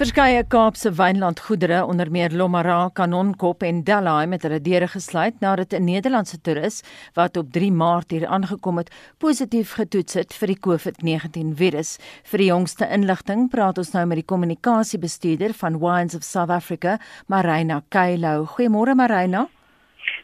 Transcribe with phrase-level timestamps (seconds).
[0.00, 5.84] Verskeie Kaapse wynlandgoedere onder meer Lomara, Kanonkop en Delhi met hulle deure gesluit nadat 'n
[5.84, 6.80] Nederlandse toerus
[7.14, 8.88] wat op 3 Maart hier aangekom het,
[9.18, 11.98] positief getoets het vir die COVID-19 virus.
[12.24, 16.98] Vir die jongste inligting praat ons nou met die kommunikasiebestuurder van Wines of South Africa,
[17.26, 18.46] Marina Kailo.
[18.46, 19.48] Goeiemôre Marina.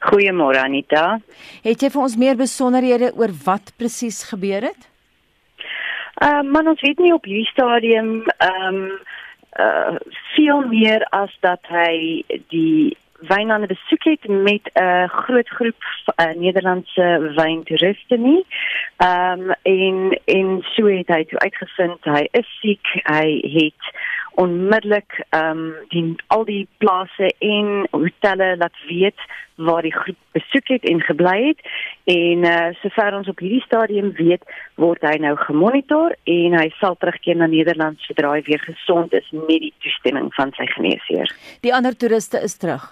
[0.01, 1.21] Goeiemôre Anita.
[1.63, 4.89] Het jy vir ons meer besonderhede oor wat presies gebeur het?
[6.23, 8.99] Ehm uh, man ons weet nie op hierdie stadium ehm um,
[9.59, 9.97] uh
[10.35, 15.83] veel meer as dat hy die wynlande besoek het met 'n uh, groot groep
[16.17, 18.47] uh, Nederlandse wyntoeriste nie.
[18.97, 23.83] Ehm um, en en so het hy uitgevind hy is siek, hy het
[24.37, 29.21] onmiddellik ehm um, die al die plase en hotelle laat weet
[29.57, 31.61] waar die groep besoek het en gebly het
[32.05, 36.99] en uh, sover ons op hierdie stadium weet word hy nou gemonitor en hy sal
[37.01, 41.33] terugkeer na Nederland sodra hy weer gesond is met die toestemming van sy geneesheer.
[41.65, 42.85] Die ander toeriste is terug.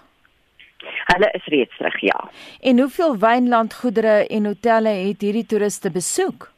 [1.12, 2.18] Hulle is reeds terug, ja.
[2.60, 6.53] En hoeveel wynlandgoedere en hotelle het hierdie toeriste besoek?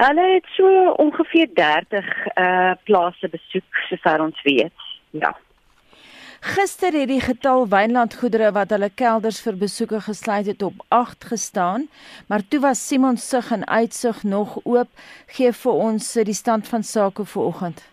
[0.00, 4.86] Hulle het so ongeveer 30 uh eh, plase besoek sover ons weet.
[5.10, 5.36] Ja.
[6.40, 11.88] Gister het die getal wynlandgoedere wat hulle kelders vir besoeke gesluit het op 8 gestaan,
[12.28, 14.88] maar toe was Simon Sug en Uitsig nog oop.
[15.36, 17.84] Gee vir ons die stand van sake vanoggend.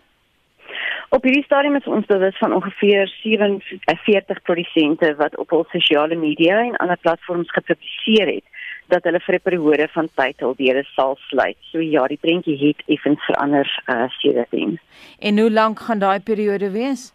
[1.08, 6.64] Op hierdie stadium is ons bewus van ongeveer 47 produsente wat op hul sosiale media
[6.64, 8.56] en ander platforms gepubliseer het
[8.88, 11.56] dat hulle vir 'n periode van tyd hul deure sal sluit.
[11.70, 14.78] So ja, die prentjie het effens verander uh sedertdien.
[15.18, 17.12] En hoe lank gaan daai periode wees?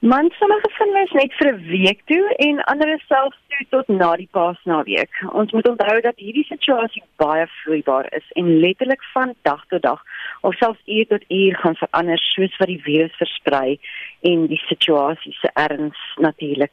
[0.00, 3.88] Man, sommige van hulle is net vir 'n week toe en ander selfs toe tot
[3.88, 5.10] na die Paasnaweek.
[5.32, 10.02] Ons moet onthou dat hierdie situasie baie vloeibaar is en letterlik van dag tot dag
[10.40, 13.80] of selfs uur tot uur gaan verander soos wat die virus versprei
[14.20, 16.72] en die situasie se erns natuurlik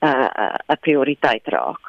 [0.00, 1.80] 'n uh, 'n prioriteit raak.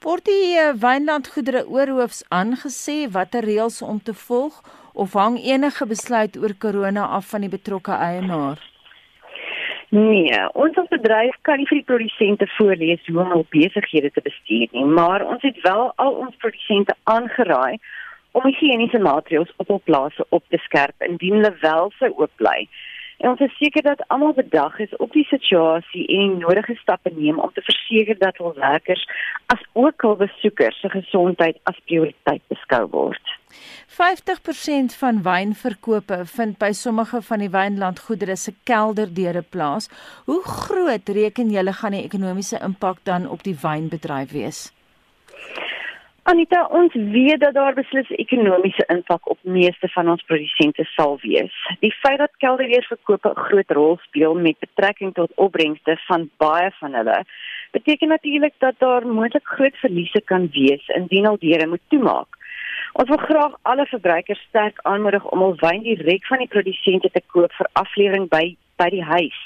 [0.00, 4.62] Word die uh, wynlandgoedere oorhoofs aangesê watter reëls om te volg
[4.94, 8.58] of hang enige besluit oor corona af van die betrokke eienaar?
[9.90, 14.20] Nee, ons as bedryf kan nie vir die produsente voorlees hoe om hul besighede te
[14.20, 17.78] bestuur nie, maar ons het wel al ons produsente aangeraai
[18.36, 22.68] om higiëniese maatreëls op hul plase op te skerp indien hulle wel sou oop bly.
[23.18, 27.10] En ons is seker dat almal bedag is op die situasie en die nodige stappe
[27.14, 29.02] neem om te verseker dat hul werkers
[29.54, 33.34] as ook hul besoekers se gesondheid as prioriteit beskou word.
[33.98, 39.90] 50% van wynverkope vind by sommige van die wynlandgoedere se kelderdeure plaas.
[40.30, 44.68] Hoe groot reken julle gaan die ekonomiese impak dan op die wynbedryf wees?
[46.28, 51.54] Anita, ons weet dat daar beslis ekonomiese impak op meeste van ons produsente sal wees.
[51.80, 56.94] Die feit dat kelderweerverkope 'n groot rol speel met betrekking tot opbrengste van baie van
[56.94, 57.24] hulle,
[57.70, 62.30] beteken natuurlik dat daar moontlik groot verliese kan wees indien al deure moet toemaak.
[62.92, 67.22] Ons wil graag alle verbruikers sterk aanmoedig om hul wyn direk van die produsente te
[67.26, 69.38] koop vir aflewering by by die huis.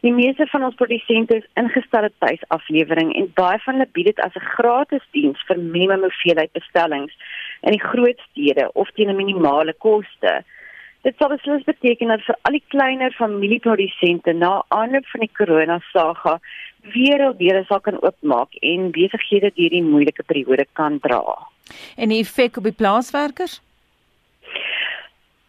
[0.00, 4.34] Die meeste van ons produsente is ingestelde tuisaflewering en baie van hulle bied dit as
[4.36, 7.14] 'n gratis diens vir minimum hoeveelheid bestellings
[7.62, 10.44] in die groot stede of teen 'n minimale koste.
[11.02, 15.78] Dit sal beslis beteken dat vir al die kleiner familieprodusente na aanloop van die corona
[15.92, 16.40] saga
[16.94, 21.22] weer hul deure sal kan oopmaak en besighede hierdie moeilike periode kan dra.
[21.96, 23.60] En die effek op die plaaswerkers?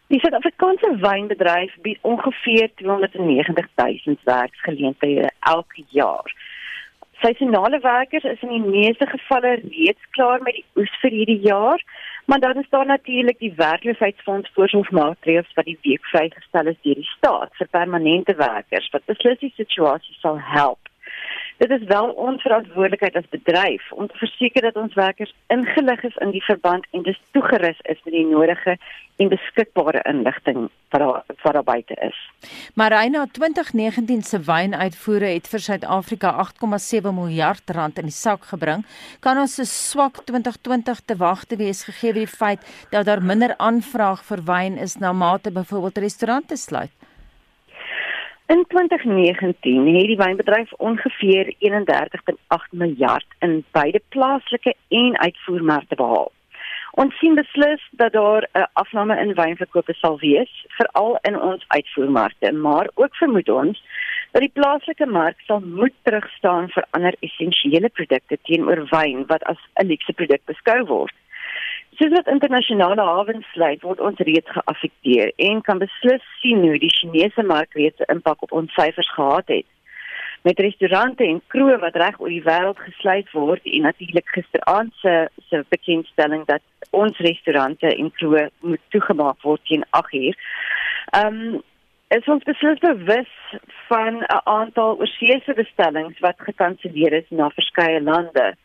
[0.08, 3.66] Die Suid-Afrikaanse wynbedryf bied ongeveer 290
[4.04, 6.32] 000 werksgeleenthede elke jaar.
[7.20, 11.84] Seisonale werkers is in die meeste gevalle reeds klaar met die oes vir hierdie jaar,
[12.24, 17.12] maar dan is daar natuurlik die werkloosheidsfonds voorsorgmaatreëls wat die week vrygestel is deur die
[17.16, 20.87] staat vir permanente werkers wat beslis die situasie sal help.
[21.58, 26.18] Dit is wel ons verantwoordelikheid as bedryf om te verseker dat ons werkers ingelig is
[26.22, 28.76] in die verband en dis toegerus is met die nodige
[29.18, 32.18] en beskikbare inligting wat daar wat daar buite is.
[32.74, 38.86] Maar Reina 2019 se wynuitvoere het vir Suid-Afrika 8,7 miljard rand in die sak gebring.
[39.20, 43.54] Kan ons 'n swak 2020 te wag te wees gegee die feit dat daar minder
[43.56, 46.97] aanvraag vir wyn is na mate byvoorbeeld restaurante sluit?
[48.48, 56.32] In 2019 het die wynbedryf ongeveer 31.8 miljard in beide plaaslike en uitvoermarkte behaal.
[56.90, 62.52] Ons sien beslis dat daar 'n afname in wynverkope sal wees, veral in ons uitvoermarkte,
[62.52, 63.82] maar ook vermoed ons
[64.30, 69.60] dat die plaaslike mark sal moet terugstaan vir ander essensiële produkte teenoor wyn wat as
[69.74, 71.14] 'n luukse produk beskou word.
[71.98, 76.92] Soos wat internasionale hawens sluit, word ons reeds geaffekteer en kan beslis sien hoe die
[76.94, 79.66] Chinese mark reeds 'n impak op ons syfers gehad het.
[80.46, 85.28] Met restaurante en kroë wat reg oor die wêreld gesluit word en natuurlik gisteraand se
[85.48, 90.38] se bekendstelling dat ons restaurante en kroë moet toegemaak word teen 8uur.
[91.10, 91.62] Ehm um,
[92.08, 93.32] is ons beslis bewus
[93.88, 98.56] van 'n aantal oorseese bestellings wat gekanselleer is na verskeie lande.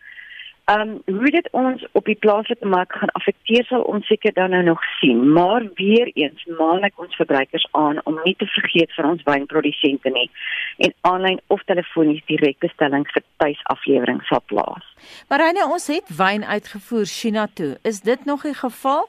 [0.66, 4.50] Ehm um, hoe dit ons op die plaaslike mark gaan affekteer sal ons seker dan
[4.50, 8.94] nou nog sien, maar weer eens maan ek ons verbruikers aan om nie te vergeet
[8.96, 10.30] van ons wynprodusente nie
[10.78, 14.86] en aanlyn of telefonies direkte bestellings vir tuisaflewering sal plaas.
[15.28, 17.74] Maar Reine, ons het wyn uitgevoer China toe.
[17.84, 19.04] Is dit nog die geval?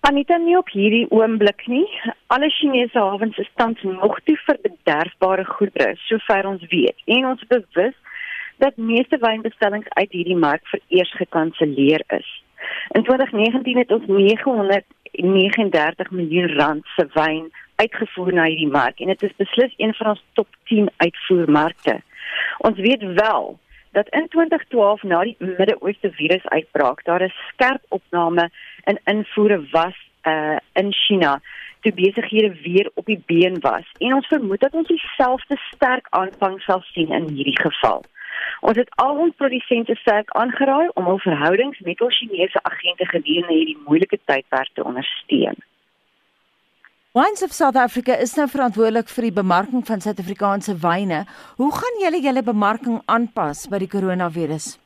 [0.00, 1.86] Anita nie op hierdie oomblik nie.
[2.26, 7.00] Alle Chinese hawens is tans nog te vir bederfbare goedere, sover ons weet.
[7.16, 7.96] En ons bewus
[8.58, 12.42] dat meeste wynbestellings uit hierdie mark vereers gekanselleer is.
[12.88, 19.22] In 2019 het ons 939 miljoen rand se wyn uitgevoer na hierdie mark en dit
[19.22, 22.00] is beslis een van ons top 10 uitvoermarkte.
[22.58, 23.58] Ons weet wel
[23.92, 28.50] dat in 2012 na die Midde-Ooste virusuitbraak daar 'n skerp opname
[28.84, 31.40] in invoere was uh, in China
[31.80, 36.60] toe besighede weer op die been was en ons vermoed dat ons dieselfde sterk aanvang
[36.60, 38.04] sal sien in hierdie geval.
[38.60, 43.54] Ons het al ons produsente sterk aangeraai om hul verhoudings met ons Chinese agente gedurende
[43.54, 45.58] hierdie moeilike tydperk te ondersteun.
[47.18, 51.24] Wines of South Africa is nou verantwoordelik vir die bemarking van Suid-Afrikaanse wyne.
[51.56, 54.76] Hoe gaan julle julle bemarking aanpas by die koronavirus?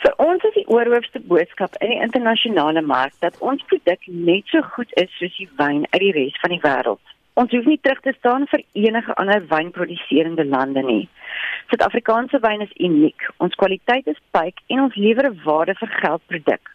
[0.00, 4.64] Vir ons is die oorhoofste boodskap in die internasionale mark dat ons produk net so
[4.74, 7.14] goed is soos die wyn uit die res van die wêreld.
[7.34, 11.08] Ons hoef nie terug te staan vir enige ander wynproduserende lande nie.
[11.70, 13.28] Suid-Afrikaanse wyn is uniek.
[13.38, 16.74] Ons kwaliteit is pyk en ons lewer 'n waarde vir geld produk.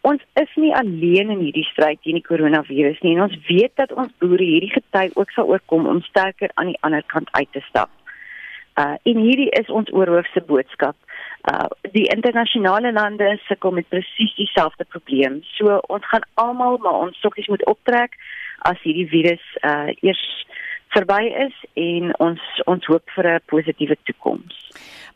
[0.00, 3.92] Ons is nie alleen in hierdie stryd teen die koronavirus nie en ons weet dat
[3.92, 7.62] ons boere hierdie gety ook sal oorkom om sterker aan die ander kant uit te
[7.68, 7.90] stap.
[8.78, 10.96] Uh en hierdie is ons oorhoofse boodskap.
[11.50, 15.40] Uh die internasionale lande sukkel met presies dieselfde probleem.
[15.56, 18.18] So ons gaan almal maar ons sokkies moet optrek
[18.64, 20.22] as hierdie virus uh eers
[20.94, 24.65] verby is en ons ons hoop vir 'n positiewe toekoms.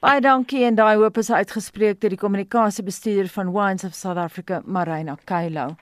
[0.00, 4.62] Baie dankie en daai hoop is uitgespreek deur die kommunikasiebestuurder van Wines of South Africa,
[4.64, 5.74] Marina Kailo.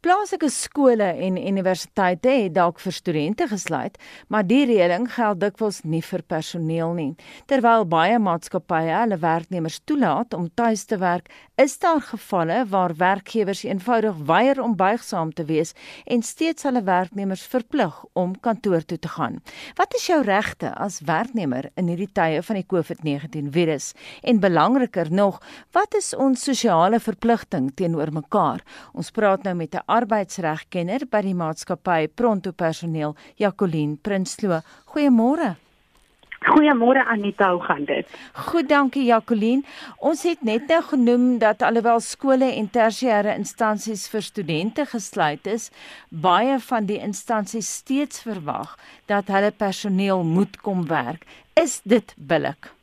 [0.00, 3.98] Plaaslike skole en universiteite het dalk vir studente gesluit,
[4.32, 7.10] maar die reëling geld dikwels nie vir personeel nie.
[7.44, 11.28] Terwyl baie maatskappye hulle werknemers toelaat om tuis te werk,
[11.60, 15.74] is daar gevalle waar werkgewers eenvoudig weier om buigsaam te wees
[16.06, 19.42] en steeds hulle werknemers verplig om kantoor toe te gaan.
[19.76, 25.12] Wat is jou regte as werknemer in hierdie tye van die COVID-19 virus en belangriker
[25.12, 25.40] nog,
[25.76, 28.64] wat is ons sosiale verpligting teenoor mekaar?
[28.94, 34.60] Ons praat nou met 'n arbeidsregkenner by die maatskappy Pronto Personeel, Jacqueline Prinsloo.
[34.92, 35.56] Goeiemôre.
[36.38, 38.06] Goeiemôre Anita, hoe gaan dit?
[38.32, 39.64] Goed, dankie Jacqueline.
[39.98, 45.70] Ons het net nou genoem dat alhoewel skole en tersiêre instansies vir studente gesluit is,
[46.08, 48.78] baie van die instansies steeds verwag
[49.10, 51.26] dat hulle personeel moet kom werk.
[51.58, 52.77] Is dit billik?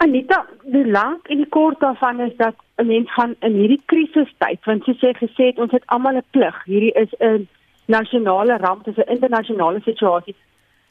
[0.00, 4.60] Anita, die lank en die kort daarvan is dat 'n mens gaan in hierdie krisistyd,
[4.64, 6.64] want soos jy gesê het, ons het almal 'n plig.
[6.64, 7.48] Hierdie is 'n
[7.86, 10.34] nasionale ramp, dis 'n internasionale situasie.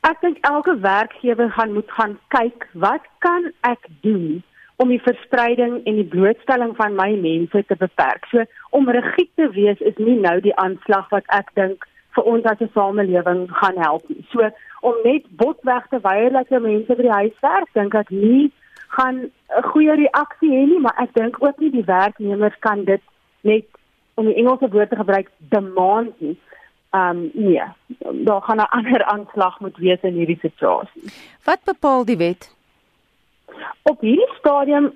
[0.01, 4.43] Ek dink elke werkgewer gaan moet gaan kyk, wat kan ek doen
[4.75, 8.25] om die verspreiding en die blootstelling van my mense te beperk?
[8.25, 12.43] So om rigied te wees is nie nou die aanslag wat ek dink vir ons
[12.43, 14.25] as 'n samelewing gaan help nie.
[14.31, 14.49] So
[14.81, 18.51] om net botweg te weier dat jy mense by die huis werk, dink ek nie
[18.87, 23.01] gaan 'n goeie reaksie hê nie, maar ek dink ook nie die werknemers kan dit
[23.41, 23.65] net
[24.13, 26.37] om die Engelse woord te gebruik demand nie.
[26.91, 27.63] Um nee,
[28.27, 31.03] daar gaan 'n ander aanslag moet wees in hierdie situasie.
[31.43, 32.55] Wat bepaal die wet?
[33.81, 34.93] Op hierdie stadium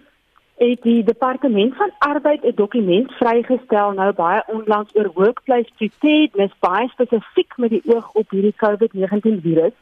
[0.57, 6.87] het die departement van arbeid 'n dokument vrygestel nou baie onlangs oor workplace preparedness baie
[6.87, 9.73] spesifiek met die oog op hierdie COVID-19 virus.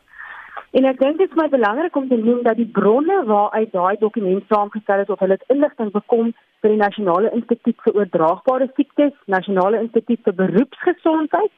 [0.71, 3.95] En ek dink dit is my belangrik om te noem dat die bronne waaruit daai
[3.99, 9.81] dokument saamgestel is of hulle inligting bekom vir die Nasionale Instituut vir Oordraagbare Siektes, Nasionale
[9.85, 11.51] Instituut vir Beroepsgesondheid,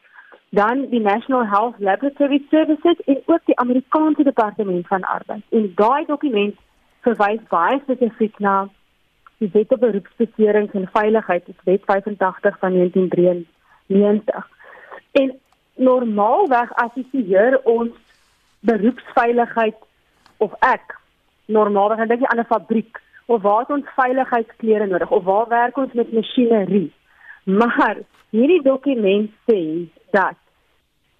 [0.51, 5.43] dan die National Health Laboratory Services en ook die Amerikaanse Departement van Arbeid.
[5.49, 6.55] En daai dokument
[7.07, 8.55] verwys baie spesifiek na
[9.41, 14.49] die Wet op Beroepsbeserings en Veiligheid, die Wet 85 van 1993.
[15.11, 15.31] En
[15.75, 17.95] normaalweg assosieer ons
[18.61, 19.77] beroepsveiligheid
[20.37, 20.97] of ek
[21.45, 25.77] normaalweg dink jy aan 'n fabriek of waar het ons veiligheidsklere nodig of waar werk
[25.77, 26.91] ons met masjinerie.
[27.43, 27.97] Maar
[28.29, 30.37] hierdie dokument sê dat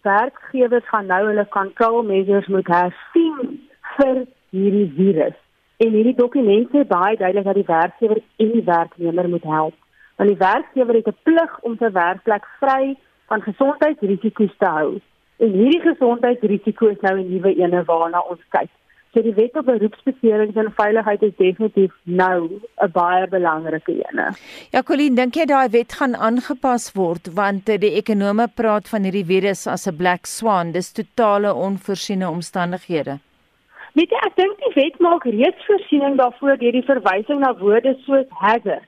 [0.02, 3.62] werkgewers gaan nou hulle control measures moet hersien
[3.96, 5.38] vir hierdie virus.
[5.78, 9.78] En hierdie dokument sê baie duidelik dat die werkgewer en die werknemer moet help.
[10.16, 15.00] Want die werkgewer het 'n plig om sy werkplek vry van gesondheidsrisiko's te hou.
[15.42, 18.70] En hierdie gesondheidsrisiko is nou 'n nuwe ene waarna ons kyk.
[19.14, 24.28] So die wet op beroepsbeserings en veiligheid is definitief nou 'n baie belangrike ene.
[24.72, 29.04] Ja, Colleen, dink jy daai wet gaan aangepas word want eh, die ekonome praat van
[29.04, 33.20] hierdie virus as 'n black swan, dis totale onvoorsiene omstandighede.
[33.94, 37.98] Weet jy, ek dink die wet maak reeds voorsiening daarvoor deur die verwysing na woorde
[38.06, 38.88] soos hazard.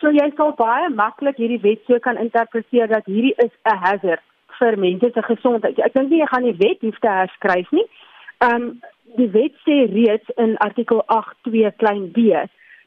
[0.00, 4.22] So jy sal baie maklik hierdie wet so kan interpreteer dat hierdie is 'n hazard
[4.60, 5.78] vir mense se gesondheid.
[5.78, 7.86] Ek dink nie jy gaan die wet hoef te herskryf nie.
[8.46, 8.72] Ehm um,
[9.18, 12.30] die wet sê reeds in artikel 8.2 klein b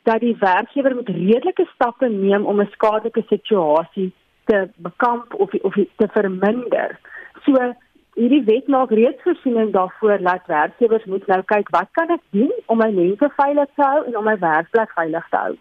[0.07, 4.11] dat die werkgewer moet redelike stappe neem om 'n skadelike situasie
[4.45, 6.99] te bekamp of of te verminder.
[7.45, 7.73] So
[8.15, 12.51] hierdie wet maak reeds voorsiening daarvoor dat werkgewers moet nou kyk wat kan ek doen
[12.65, 15.55] om my mense veilig te hou en om my werkplek veilig te hou.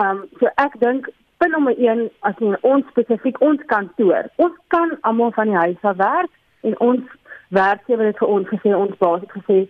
[0.00, 1.08] Ehm um, so ek dink
[1.40, 5.96] punt nommer 1 as ons spesifiek ons kantoor, ons kan almal van die huis af
[5.96, 6.32] werk
[6.68, 7.14] en ons
[7.56, 9.60] werkgewer het vir ons gesê ons baas het gesê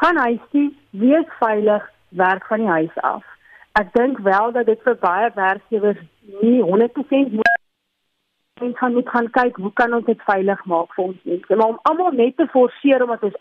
[0.00, 3.24] gaan huis toe, wees veilig, werk van die huis af.
[3.80, 6.00] Ek dink wel dat dit vir baie werkgewers
[6.40, 7.54] nie 100% moet
[8.60, 11.56] en kan net gaan kyk hoe kan ons dit veilig maak vir ons mense.
[11.56, 13.36] Maar om almal net te forceer omdat ons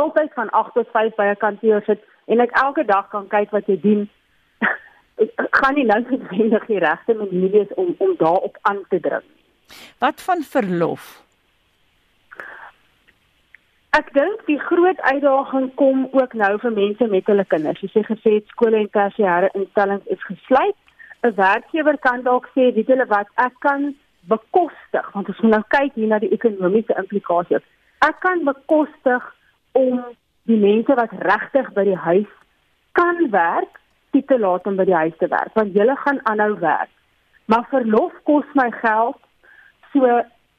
[0.00, 3.50] altyd van 8 tot 5 by 'n kantoor sit en ek elke dag kan kyk
[3.50, 4.08] wat jy doen,
[5.50, 9.24] gaan nie nou noodwendig die regte manier wees om om daarop aan te dring.
[9.98, 11.24] Wat van verlof?
[13.96, 17.80] Ek dink die groot uitdaging kom ook nou vir mense met hulle kinders.
[17.80, 20.76] Jy sê gesê skole en tersiêre instellings is gesluit.
[21.24, 23.94] 'n Werkgewer kan dalk sê, weet julle wat, ek kan
[24.28, 27.64] bekostig want ons moet nou kyk hier na die ekonomiese implikasies.
[28.04, 29.24] Ek kan bekostig
[29.72, 30.02] om
[30.50, 32.32] die mense wat regtig by die huis
[32.92, 33.80] kan werk,
[34.16, 36.92] dit te laat om by die huis te werk want hulle gaan aanhou werk.
[37.46, 39.18] Maar verlof kos my geld.
[39.92, 40.08] So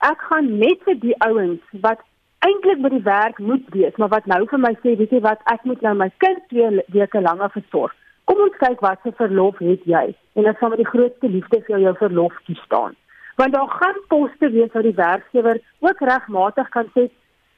[0.06, 2.04] ek gaan net vir die ouens wat
[2.46, 5.42] eintlik by die werk moet wees, maar wat nou vir my sê, weet jy wat,
[5.52, 7.96] ek moet nou my kind twee weke langer versorg.
[8.30, 10.06] Kom ons kyk wat se verlof het jy
[10.38, 12.96] en dan sal met die grootste liefde vir jou, jou verlof toestaan.
[13.38, 17.08] Want daar gaan poste wees waar die werkgewer ook regmatig kan sê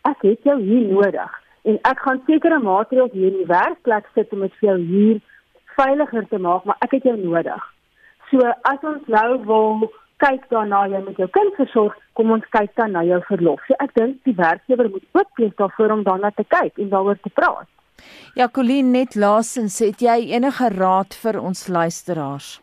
[0.07, 1.37] ek het jou hier nodig
[1.67, 5.19] en ek gaan sekere maatreëls hier in die werkplek sit om dit vir jou hier
[5.79, 7.65] veiliger te maak, maar ek het jou nodig.
[8.29, 12.71] So as ons nou wil kyk daarna jy met jou kind versorg, kom ons kyk
[12.77, 13.61] dan na jou verlof.
[13.67, 17.19] So ek dink die werkgewer moet ook wees daarvoor om daarna te kyk en daaroor
[17.23, 17.69] te praat.
[18.35, 22.59] Ja, Colleen, net laasens, het jy enige raad vir ons luisteraars?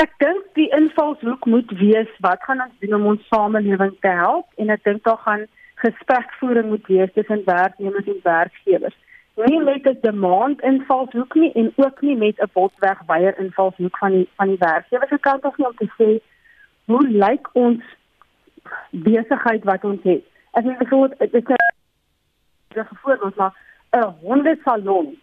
[0.00, 4.48] Ek dink die invalshoek moet wees wat gaan ons doen om ons samelewing te help
[4.62, 5.44] en ek dink daar gaan
[5.82, 8.96] gesprekvoering moet wees tussen werknemers en werkgewers
[9.34, 14.10] nie met 'n demand invalshoek nie en ook nie met 'n botweg weier invalshoek van
[14.10, 16.20] die van die werkgewer se kant af nie om te sê
[16.84, 17.82] hoe lyk ons
[18.90, 20.24] besigheid wat ons het.
[20.50, 21.54] As jy bijvoorbeeld dit is
[22.74, 23.54] 'n voorbeeld maar
[23.90, 25.18] 'n hondesalon.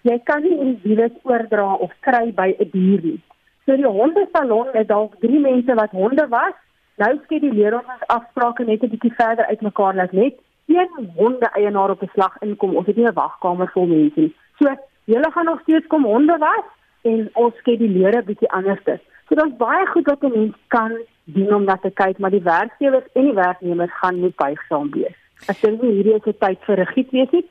[0.00, 3.20] Jy kan nie die virus oordra of kry by 'n dier nie.
[3.66, 6.54] So die hondesalon het dalk drie mense wat honde was.
[6.96, 10.34] Nou skeduleer ons afsprake net 'n bietjie verder uitmekaar laat net
[10.68, 14.34] een honde eienaar op 'n slag inkom, ons het nie 'n wagkamer vol mense nie.
[14.58, 16.66] So, julle gaan nog steeds kom honde was
[17.02, 19.00] en ons skeduleer 'n bietjie anders.
[19.28, 20.92] So daar's baie goed wat 'n mens kan
[21.24, 25.16] doen om dat te kyk, maar die werkgewers en die werknemers gaan nie buigsaam wees.
[25.46, 27.46] Ek dink hierdie is 'n tyd vir regiet wees nie.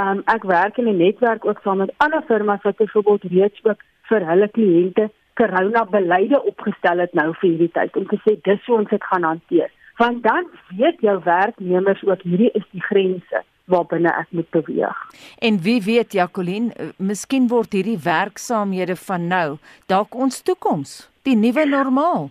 [0.00, 3.80] Um ek werk in 'n netwerk ook saam met ander firmas wat byvoorbeeld reeds ook
[4.08, 8.66] vir hulle kliënte corona beleide opgestel het nou vir hierdie tyd om te sê dis
[8.66, 13.42] hoe ons dit gaan hanteer want dan weet jou werknemers ook hierdie is die grense
[13.64, 14.96] waarbinne ek moet beweeg.
[15.38, 21.36] En wie weet Jacqueline, eh, miskien word hierdie werksaamhede van nou dalk ons toekoms, die
[21.36, 22.30] nuwe normaal.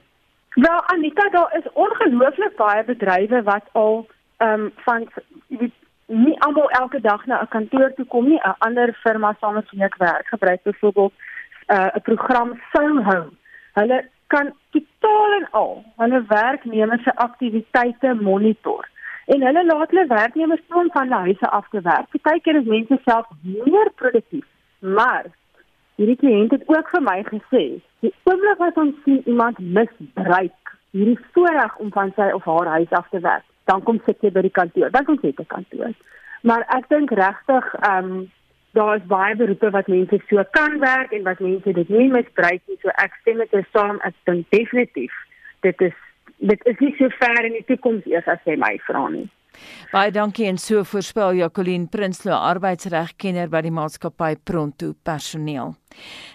[0.56, 4.08] Wel Anita, daar is ongelooflik baie bedrywe wat al
[4.38, 5.08] ehm um, van
[5.48, 5.74] weet
[6.08, 8.40] nie almal elke dag na 'n kantoor toe kom nie.
[8.40, 11.14] 'n Ander firma saam met wie ek werk gebruik byvoorbeeld
[11.66, 13.30] eh, 'n uh, program Soho.
[13.74, 18.90] Hulle kan totaal en al hulle werknemers se aktiwiteite monitor.
[19.26, 22.12] En hulle laat hulle werknemers toe van hulle huise af te werk.
[22.12, 24.46] Partykeer is mense self meer produktief.
[24.80, 25.26] Maar
[25.96, 27.66] hierdie kliënt het ook vir my gesê,
[28.06, 32.92] die oomblik wat ons sien iemand misbruik hierdie voorreg om van sy of haar huis
[32.96, 34.92] af te werk, dan kom sit jy by die kantoor.
[34.94, 35.96] Dan kom jy by die kantoor.
[36.46, 38.26] Maar ek dink regtig ehm um,
[38.76, 42.62] daar is baie beroepe wat mense so kan werk en wat mense dit nie misbruik
[42.68, 42.78] nie.
[42.82, 45.16] So ek stem met jou saam, ek dink definitief
[45.66, 45.96] dit is
[46.38, 49.28] dit is nie so ver in die toekoms eers as jy my vra nie.
[49.92, 55.76] Baie dankie en so voorspel Jacqueline Prinsloo arbeidsregkenner by die maatskappy Pronto personeel.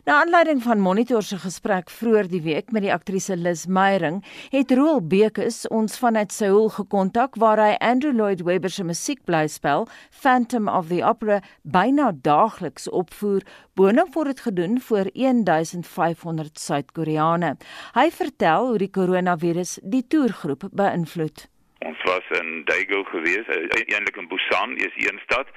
[0.05, 4.23] Na aanleiding van Monitor se gesprek vroeër die week met die aktrise Liz Meyering,
[4.55, 10.69] het Roel Bekes ons vanuit Seoul gekontak waar hy Andrew Lloyd Webber se musiekblyspel Phantom
[10.69, 13.45] of the Opera byna daagliks opvoer,
[13.77, 17.57] boonop word dit gedoen vir 1500 Suid-Koreane.
[17.95, 21.50] Hy vertel hoe die koronavirus die toergroep beïnvloed.
[21.89, 25.49] Ons was in Daegu gewees, e-, eintlik in Busan, is een stad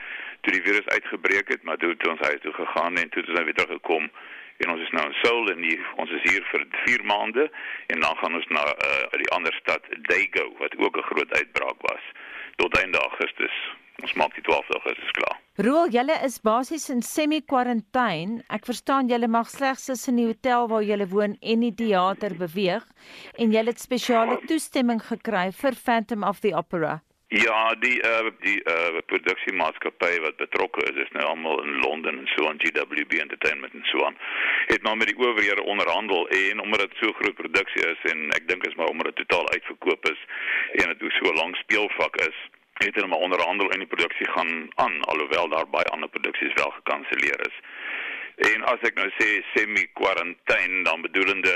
[0.42, 3.44] toe die virus uitgebreek het, maar toe het ons huis toe gegaan en toe ons
[3.44, 4.10] weer teruggekom
[4.58, 7.48] en ons is nou in Seoul en die, ons is hier vir 4 maande
[7.96, 11.88] en dan gaan ons na uh, die ander stad Daegu wat ook 'n groot uitbraak
[11.92, 12.04] was
[12.56, 13.56] tot einde Augustus.
[14.02, 15.38] Ons maak die 12 Augustus klaar.
[15.62, 18.42] Roel, julle is basies in semi-kwarantyne.
[18.50, 22.88] Ek verstaan julle mag slegs tussen die hotel waar julle woon en die teater beweeg
[23.38, 27.02] en julle het spesiale toestemming gekry vir Phantom of the Opera.
[27.34, 32.28] Ja, die uh die uh produksiemaatskappy wat betrokke is, is nou almal in Londen en
[32.34, 34.18] so aan GWB Entertainment en so aan.
[34.74, 38.50] Het maar met die owerhede onderhandel en omdat dit so groot produksie is en ek
[38.50, 40.22] dink is maar omdat dit totaal uitverkoop is
[40.82, 42.38] en dit so lank speelvak is
[42.86, 46.70] het hulle maar onderhandel en die produksie gaan aan alhoewel daar baie ander produksies wel
[46.70, 47.56] gekanselleer is.
[48.36, 51.54] En as ek nou sê semi-kwarantyne dan bedoelende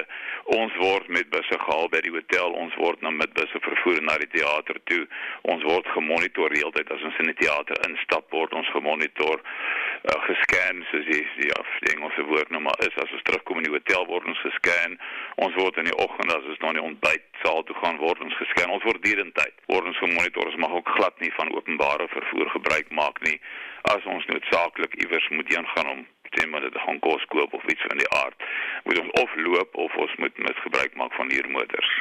[0.54, 4.18] ons word met busse gehaal by die hotel, ons word na met busse vervoer na
[4.22, 5.02] die teater toe.
[5.50, 9.42] Ons word gemonitor die hele tyd as ons in die teater instap word ons gemonitor
[9.42, 13.64] uh, gescan soos die die of die Engelse woord nou maar is as ons terugkom
[13.64, 15.00] in die hotel word ons gescan.
[15.42, 18.76] Ons word in die oggend as ons na die ontbytsaal toe gaan word ons gescan.
[18.78, 20.54] Ons word dierentyd word ons gemonitor.
[20.54, 23.40] Ons mag ook glad nie van openbare vervoer gebruik maak nie
[23.88, 27.64] as ons noodsaaklik iewers moet heen gaan om sê maar dit gaan kos koop of
[27.72, 28.48] iets van die aard.
[28.84, 31.92] Moet ons of loop of ons moet met gebruik maak van huurmotors.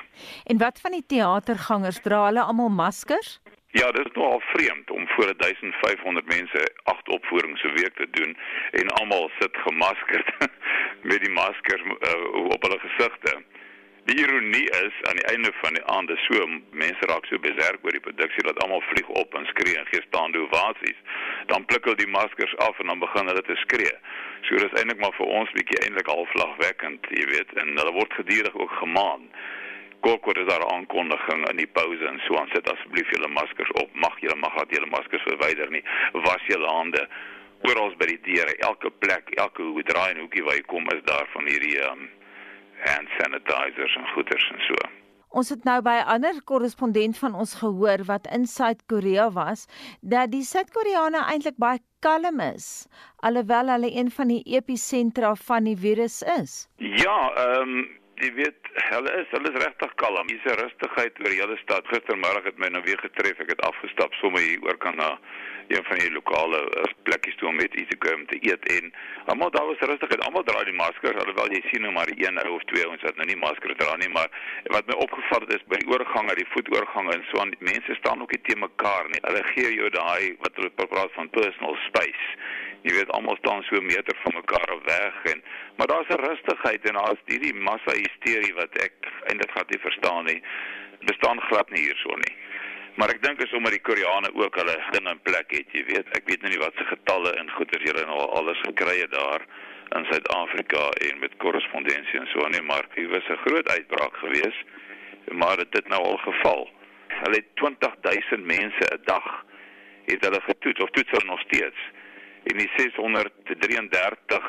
[0.45, 3.41] En wat van die teatergangers dra hulle almal maskers?
[3.81, 8.37] Ja, dit is nogal vreemd om voor 1500 mense agt opvoerings so week te doen
[8.71, 10.29] en almal sit gemaskerd
[11.11, 13.43] met die maskers uh, op hulle gesigte.
[14.07, 17.83] Die ironie is aan die einde van die aand is so mense raak so beserk
[17.83, 21.01] oor die produksie dat almal vlieg op en skree en gee staande ovasies.
[21.51, 23.97] Dan hulle die maskers af en dan begin hulle te skree.
[24.47, 28.55] So dis eintlik maar vir ons bietjie eintlik halflagwekkend, jy weet, en hulle word gedurig
[28.55, 29.27] ook gemaan.
[30.07, 33.73] Kokor is daar 'n aankondiging in die pouse en so aan sit asseblief julle maskers
[33.83, 33.91] op.
[33.95, 35.83] Mag julle mag dat julle maskers verwyder nie.
[36.13, 37.09] Was julle hande
[37.67, 41.03] oral by die deure, elke plek, elke hoe draai en hoekie waar jy kom is
[41.03, 42.09] daar van hierdie um,
[42.85, 44.89] hand sanitizers en goeders en so.
[45.29, 49.67] Ons het nou by 'n ander korrespondent van ons gehoor wat in Suid-Korea was
[50.01, 52.87] dat die Suid-Koreane eintlik baie kalm is
[53.27, 56.69] alhoewel hulle een van die episentra van die virus is.
[56.77, 60.29] Ja, ehm um, jy weet hulle is hulle is regtig kalm.
[60.31, 61.89] Hier's 'n rustigheid oor die hele stad.
[61.93, 63.39] Gistermiddag het my nou weer getref.
[63.45, 65.19] Ek het afgestap sommer hier oor kan na
[65.69, 68.93] een van die lokale uh, plekkies toe om met iets te kom te eet en
[69.27, 72.39] almal daar was rustig en almal dra die maskers alhoewel jy sien nou maar een
[72.45, 74.31] ou of twee ons wat nou nie maskers dra nie maar
[74.77, 78.23] wat my opgeval het is by die oorgange die voetoorgange en so aan mense staan
[78.23, 79.23] ook nie te mekaar nie.
[79.27, 82.29] Hulle gee jou daai wat hulle praat van personal space.
[82.87, 85.43] Jy weet almal staan so 'n meter van mekaar af weg en
[85.77, 88.95] maar daar's 'n rustigheid en daar's hierdie massa hysterie wat ek
[89.29, 90.43] eintlik glad nie verstaan nie
[91.11, 92.35] bestaan glad nie hierso nie
[92.97, 96.09] Maar ek dink is omdat die Koreane ook hulle dinge in plek het, jy weet.
[96.17, 99.45] Ek weet nou nie wat se getalle en goeder julle nou alles gekry het daar
[99.97, 104.57] in Suid-Afrika en met korrespondensie en so nie, maar hier was 'n groot uitbraak gewees.
[105.29, 106.71] Maar dit het nou al geval.
[107.09, 109.45] Hulle het 20000 mense 'n dag
[110.07, 111.81] het hulle getoets of toets hulle nog steeds.
[112.45, 114.45] En die 633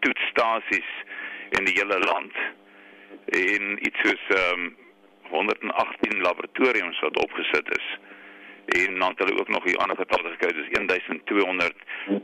[0.00, 0.90] toetsstasies
[1.48, 2.34] in die hele land
[3.26, 4.76] en iets soos ehm um,
[5.30, 7.86] 118 laboratoriums wat opgesit is.
[8.80, 11.74] En dan het hulle ook nog hier ander getalle gekry, dis 1200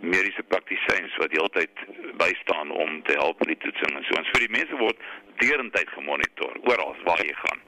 [0.01, 1.75] mediese praktisyns wat heeltyd
[2.17, 4.19] bystaan om te help met die toetsing en so.
[4.21, 5.01] En so die mense word
[5.43, 7.65] deurentyd gemonitor oral waar jy gaan.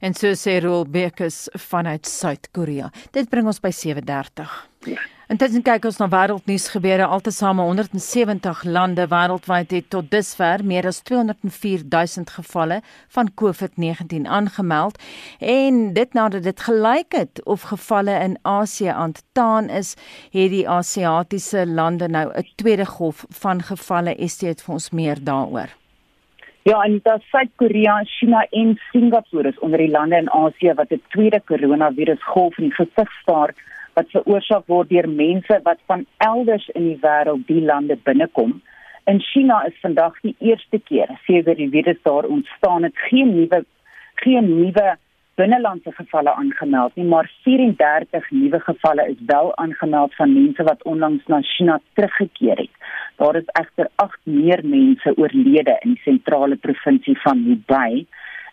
[0.00, 2.90] En so sê Roel Bekes vanuit Suid-Korea.
[3.12, 4.56] Dit bring ons by 7:30.
[4.86, 5.00] Ja.
[5.28, 11.02] Intussen kyk ons na wêreldnuus gebeure altesaame 170 lande wêreldwyd het tot dusver meer as
[11.04, 12.78] 204000 gevalle
[13.16, 14.96] van COVID-19 aangemeld
[15.44, 19.92] en dit nadat dit gelyk het of gevalle in Asië aantaan is,
[20.32, 24.16] het die Asiatiese lande nou 'n tweede golf van gevalle.
[24.16, 25.68] Estie het vir ons meer daaroor.
[26.62, 31.02] Ja, en dit Suid-Korea, China en Singapore is onder die lande in Asië wat 'n
[31.08, 33.52] tweede koronavirus golf in gesig staar
[33.98, 38.60] wat veroorsaak word deur mense wat van elders in die wêreld die lande binnekom.
[39.10, 43.64] In China is vandag die eerste keer sedert die virus daar ontstaan het geen nuwe
[44.22, 44.96] geen nuwe
[45.38, 51.26] binnelandse gevalle aangemeld nie, maar 34 nuwe gevalle is wel aangemeld van mense wat onlangs
[51.26, 52.88] na China teruggekeer het.
[53.22, 58.06] Daar is egter 8 meer mense oorlede in die sentrale provinsie van Hubei.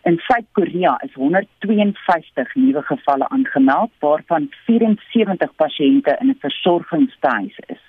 [0.06, 7.82] In Suid-Korea is 152 nuwe gevalle aangemeld, waarvan 74 pasiënte in 'n versorgingshuis is.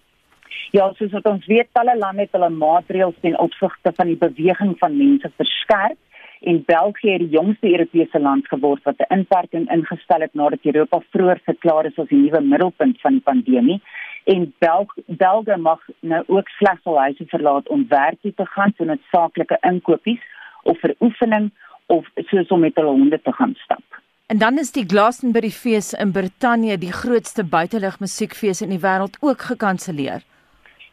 [0.76, 4.74] Ja, soos wat ons weet, alle lande het hulle maatreëls ten opsigte van die beweging
[4.82, 5.96] van mense verskerp
[6.40, 11.00] en België het die jongste Europese land geword wat 'n inperking ingestel het nadat Europa
[11.10, 13.80] vroeër verklaar is as die nuwe middelpunt van die pandemie
[14.24, 18.86] en Belg Belge mag nou ook slegs hul huise verlaat om werk te gaan vir
[18.86, 20.22] noodsaaklike inkopies
[20.62, 21.50] of vir oefening
[21.86, 24.00] of soos om met hulle honde te gaan stap.
[24.26, 29.16] En dan is die Glastonbury fees in Brittanje die grootste buitelug musiekfees in die wêreld
[29.20, 30.20] ook gekanselleer.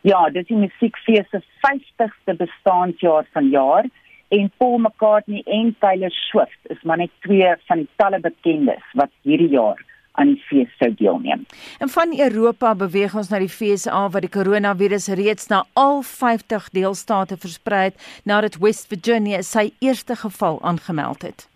[0.02, 3.90] Ja, dit is die musiekfees se 50ste bestaanjaar van jaar
[4.28, 9.12] en Paul McCartney en Taylor Swift is maar net twee van die talle bekendes wat
[9.28, 9.84] hierdie jaar
[10.16, 11.46] aan die fees sou deelneem.
[11.80, 16.70] En van Europa beweeg ons na die FSA waar die koronavirus reeds na al 50
[16.76, 21.50] deelstate versprei het nadat West Virginia sy eerste geval aangemeld het.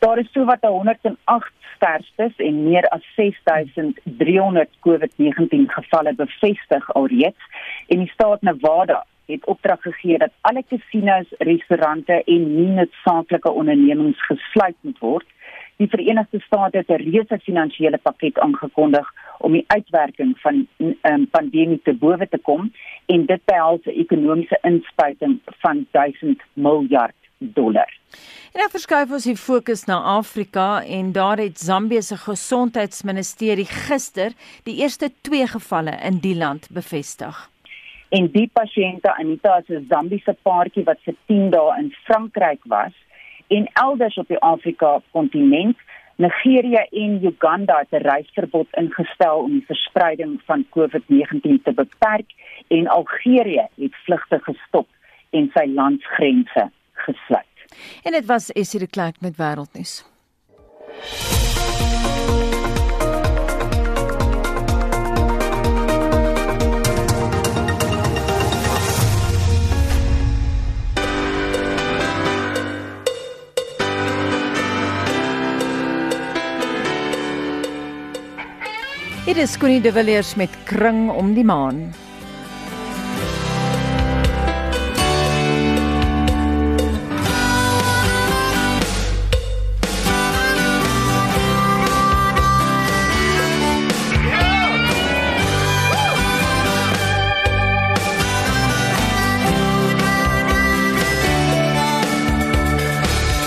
[0.00, 7.50] Daar is sowat 108 sterftes en meer as 6300 COVID-19 gevalle bevestig alreeds
[7.88, 14.76] en die staat Nevada het opdrag gegee dat alle casinos, restaurante en nie-noodsaaklike ondernemings gesluit
[14.80, 15.26] moet word.
[15.76, 21.80] Die Verenigde State het 'n reuse finansiële pakket aangekondig om die uitwerking van um, pandemie
[21.82, 22.72] te bowe te kom
[23.06, 27.98] en dit behels 'n ekonomiese inspuiting van 1000 miljard dollar.
[28.52, 34.32] En nou verskuif ons die fokus na Afrika en daar het Zambië se gesondheidsministerie gister
[34.62, 37.50] die eerste 2 gevalle in die land bevestig
[38.12, 42.92] en die pasiënte Anita is 'n Zambiese paartjie wat vir 10 dae in Frankryk was
[43.56, 45.76] en elders op die Afrika kontinent
[46.16, 52.30] Nigeria en Uganda het 'n reisverbod ingestel om die verspreiding van COVID-19 te beperk
[52.68, 54.88] en Algerië het vlugte gestop
[55.30, 57.56] en sy landsgrense gesluit.
[58.02, 60.04] En dit was Essie de Klerk met wêreldnuus.
[79.22, 81.94] Dit is Connie de Villiers met kring om die maan.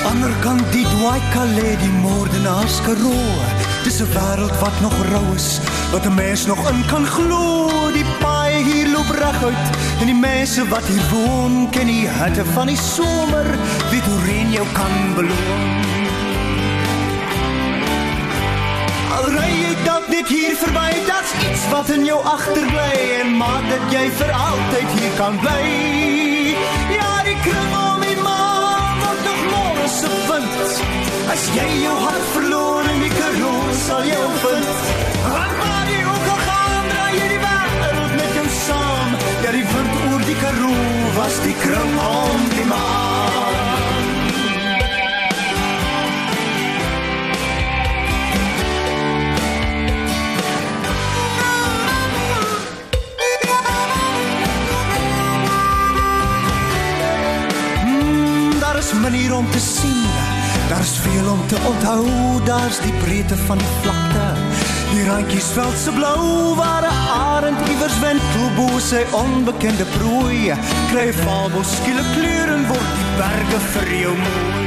[0.08, 3.35] Anderkant die Dwaika-lê die moordenaars geroer Dis 'n
[4.26, 5.60] wêreld wat nog rou is,
[5.92, 7.70] wat 'n mens nog in kan glo.
[7.92, 9.66] Die paai hier loop reguit
[10.00, 13.48] en die mense wat hier woon, ken die hitte van die somer,
[13.90, 15.84] wie hoe reën jou kan beloon.
[19.16, 23.64] Al ry jy dalk net hier verby, dat's iets wat in jou agterbly en maak
[23.70, 25.64] dat jy vir altyd hier kan bly.
[26.98, 28.05] Ja, die kring om
[29.86, 30.50] môre se wind.
[31.32, 34.68] As jy jou hart verloor in die karoo sal jy vind.
[35.30, 39.18] Want waar jy ook al gaan draai jy die wêreld met jou saam.
[39.46, 43.15] Ja die wind oor die karoo was die kring om die maan
[59.12, 60.04] manier om te sien.
[60.70, 62.06] Daar's veel om te onthou,
[62.44, 64.28] daar's die breedte van die vlakte.
[64.94, 66.98] Die randjies veld se blou waar 'n
[67.34, 70.54] arend iewers wentel bo sy onbekende prooi.
[70.92, 74.66] Kry fabels skielik kleur en word die berge vir jou mooi.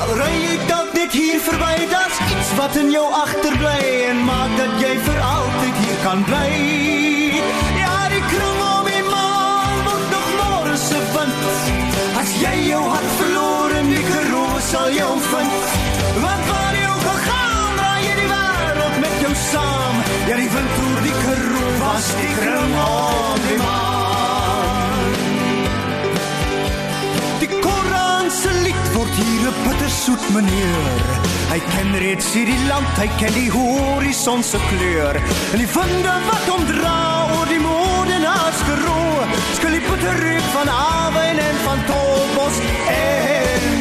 [0.00, 4.52] Al ry jy dalk net hier verby, daar's iets wat in jou agterbly en maak
[4.62, 7.65] dat jy vir altyd hier kan bly.
[15.36, 15.64] Vind.
[16.24, 19.96] Want waar jy ook al gaan, draai jy die wêreld met jou saam.
[20.28, 25.14] Ja, die wind voer die geroe was die kring om die maan.
[27.42, 31.24] Die Koran se lied word hier 'n bittersoet meneer.
[31.52, 35.16] Hy ken reeds hierdie land, hy ken die horison se kleur.
[35.52, 36.98] En die vinde wat hom dra
[37.36, 39.28] oor die modenaars geroe.
[39.56, 43.75] Skil die bitterreuk van Awen en van Tolbos en Kambro.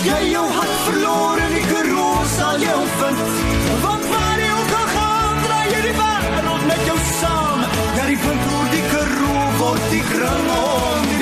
[0.00, 3.18] As jy jou hart verloor in die Karoo sal jy hom vind.
[3.82, 7.66] Want waar jy ook al gaan, draai jy die wêreld met jou saam.
[7.98, 11.19] Ja, die wind oor die Karoo word die kring om die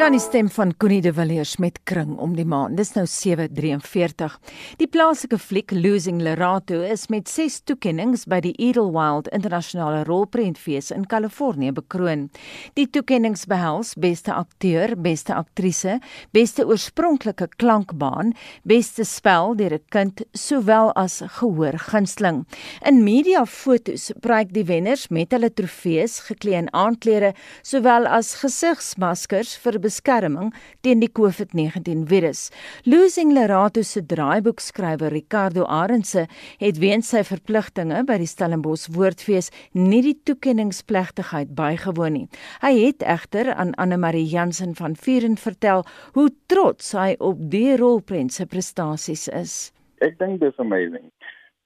[0.00, 2.72] Dit dan die stem van Connie de Villiers met Kring om die maan.
[2.74, 4.38] Dis nou 7:43.
[4.80, 11.04] Die plaaslike fliek Losing Lerato is met 6 toekenninge by die Idlewild Internasionale Rolprentfees in
[11.06, 12.30] Kalifornië bekroon.
[12.74, 15.98] Die toekenninge behels beste akteur, beste aktrise,
[16.32, 18.32] beste oorspronklike klankbaan,
[18.62, 22.46] beste spel deur 'n kind sowel as gehoor gunsteling.
[22.86, 29.89] In mediafoto's pryk die wenners met hulle trofees geklee in aandklere sowel as gesigsmaskers vir
[29.90, 32.48] beskerming teen die COVID-19 virus.
[32.86, 36.26] Losing Lerato se draaiboekskrywer Ricardo Arendse
[36.62, 42.26] het weens sy verpligtinge by die Stellenbosch Woordfees nie die toekenningsplegtigheid bygewoon nie.
[42.62, 45.84] Hy het egter aan Anne Marie Jansen van Vuren vertel
[46.16, 49.56] hoe trots hy op die rolprent se prestasies is.
[50.00, 51.10] Ek dink dis amazing.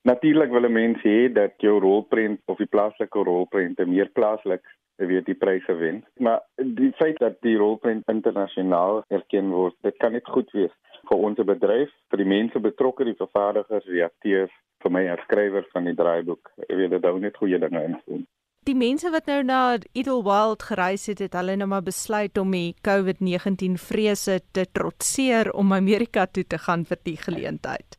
[0.05, 5.27] Natuurlik wil mense hê dat jou rolprent of die plaaslike rolprente meer plaaslik jy weet
[5.27, 6.05] die pryse wen.
[6.23, 10.75] Maar die feit dat die rolprent internasionaal erken word, dit kan net goed wees
[11.09, 14.53] vir ons bedryf, vir die mense betrokke, die vervaardigers, die akteurs,
[14.85, 16.53] vir my as skrywer van die draaiboek.
[16.69, 18.25] Jy weet dit hou net goeie dinge in.
[18.65, 19.59] Die mense wat nou na
[19.93, 25.77] Idlewild gereis het, het hulle nou maar besluit om die COVID-19 vrese te trotseer om
[25.77, 27.99] Amerika toe te gaan vir die geleentheid.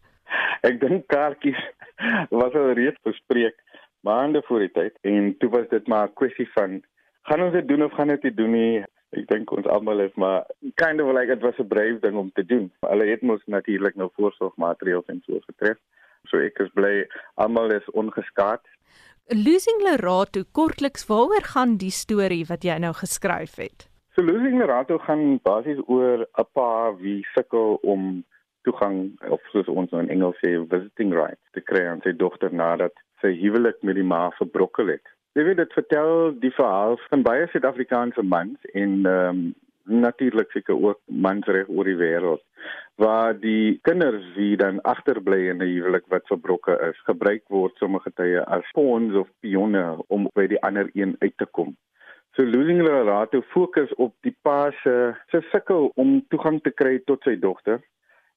[0.66, 1.62] Ek dink kaartjies
[2.42, 3.62] was al reeds bespreek
[4.08, 6.82] maande voor die tyd en toe was dit maar 'n kwessie van
[7.30, 8.84] gaan ons dit doen of gaan dit nie doen nie.
[9.16, 10.46] Ek dink ons almal is maar
[10.82, 12.72] kind of like it was 'n brave ding om te doen.
[12.82, 15.78] Hulle het mos natuurlik nou voorsorgmaatreëls en so getref.
[16.30, 18.62] So ek is bly almal is ongeskaad.
[19.28, 23.90] Losing Lerato, kortliks waaroor gaan die storie wat jy nou geskryf het?
[24.16, 28.24] So Losing Lerato gaan basies oor 'n pa wie sukkel om
[28.62, 28.98] toegang
[29.30, 32.94] of soos ons nou in Engels sê visiting rights te kry aan sy dogter nadat
[33.22, 35.14] sy huwelik met die ma verbrokkel het.
[35.36, 39.54] Jy weet dit vertel die verhaal van baie Suid-Afrikaanse mans en ehm um,
[39.86, 42.42] natuurlik seker ook mans reg oor die wêreld
[42.96, 48.12] waar die kinders wie dan agterbly in 'n huwelik wat verbroke is, gebruik word sommige
[48.16, 51.76] tye as pawns of pionne om by die ander een uit te kom.
[52.36, 57.24] So Losing Lerato fokus op die pa se se sukkel om toegang te kry tot
[57.24, 57.80] sy dogter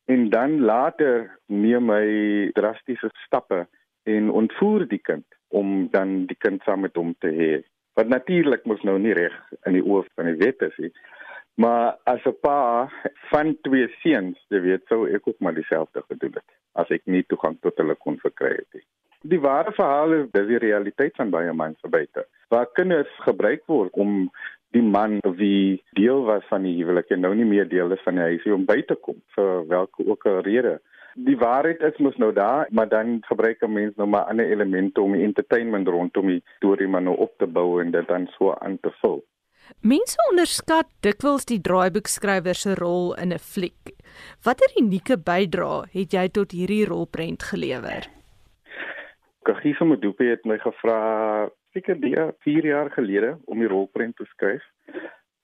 [0.04, 3.66] en dan later neem hy drastiese stappe
[4.14, 7.53] en ontvoer die kind om dan die kind saam met hom te hê.
[7.99, 9.35] Wat natuurlik mos nou nie reg
[9.66, 10.92] in die oë van die wet is nie.
[11.59, 12.90] Maar as 'n pa
[13.31, 17.25] van twee seuns, jy weet, sou ek ook maar dieselfde gedoen het as ek nie
[17.27, 18.85] toegang tot hulle kon verkry het nie.
[19.33, 22.25] Die ware verhaal is dis die realiteit van baie mense buite.
[22.55, 24.31] Waar kinders gebruik word om
[24.77, 28.21] die man wie deel was van die huwelik en nou nie meer deel is van
[28.21, 30.79] die huisie om by te kom vir watter ook al rede.
[31.26, 35.00] Die waarheid is mos nou daar, maar dan gebruik 'n mens nou maar ander elemente
[35.00, 38.54] om die entertainment rondom die storie maar nou op te bou en dit dan so
[38.54, 39.24] aan te vul.
[39.81, 43.90] Mense onderskat dikwels die draaiboekskrywer se rol in 'n fliek.
[44.44, 48.07] Watter unieke bydrae het jy tot hierdie rolprent gelewer?
[49.42, 54.62] Kagiso Modupe het my gevra seker die 4 jaar gelede om die rolprent te skryf.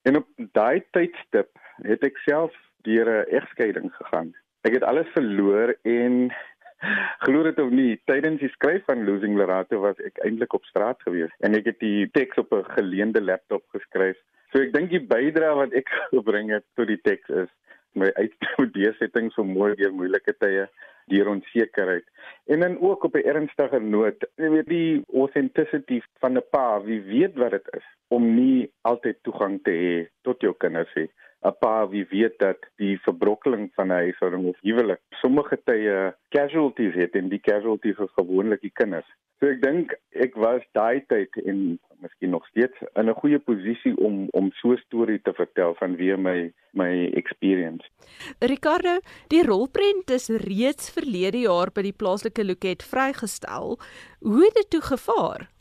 [0.03, 1.51] En op daai tydstip
[1.83, 4.35] het ek self deur 'n egskeiding gegaan.
[4.65, 6.31] Ek het alles verloor en
[7.25, 11.03] glo dit of nie, tydens die skryf van Losing Lerato was ek eintlik op straat
[11.05, 14.17] gewees en ek het die teks op 'n geleende laptop geskryf.
[14.53, 17.53] So ek dink die bydrae wat ek gebring het tot die teks is
[17.95, 20.67] my uitstudeersetting so mooi deur moeilike tye
[21.13, 22.07] deur onsekerheid.
[22.49, 27.01] En dan ook op 'n ernstige noot, jy weet die authenticity van 'n pa, wie
[27.01, 31.11] weet wat dit is om nie altyd toegang te hê tot jou kinders nie.
[31.45, 36.95] 'n Pa wie weet dat die verbrokkeling van 'n huishouding of huwelik sommige tye casualties
[36.95, 39.11] het en die casualties is gewoonlik die kinders.
[39.41, 39.93] So ek dink
[40.25, 44.73] ek was daai tyd en miskien nog steeds in 'n goeie posisie om om so
[44.73, 47.85] 'n storie te vertel van wie my my experience.
[48.41, 53.79] Ricardo, die rolprent is reeds verlede jaar by die plaaslike loket vrygestel.
[54.21, 55.54] Hoe het dit toe gevaar?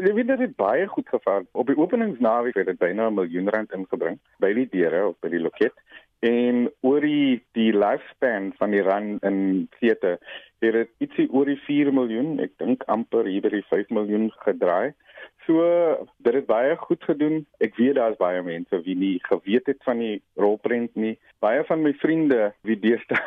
[0.00, 1.42] Jy weet dit het baie goed gevaar.
[1.52, 5.28] Op die openingsnaweek het dit byna 'n miljoen rand ingebring by die deure of by
[5.28, 5.74] die loket
[6.20, 10.18] en oor die die lifespan van die run in theater
[10.60, 14.28] het dit ietsie oor die 4 miljoen, ek dink amper hier by die 5 miljoen
[14.44, 14.92] gedraai.
[15.46, 15.64] So
[16.20, 17.46] dit het baie goed gedoen.
[17.64, 21.16] Ek weet daar's baie mense wie nie geweet het van die rolprent nie.
[21.40, 23.24] Baie van my vriende wie deesdae